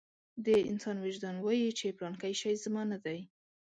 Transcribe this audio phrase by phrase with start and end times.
[0.45, 3.19] د انسان وجدان وايي چې پلانکی شی زما نه دی.